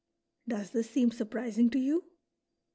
"Does 0.47 0.71
this 0.71 0.89
seem 0.89 1.11
surprising 1.11 1.69
to 1.69 1.77
you? 1.77 2.05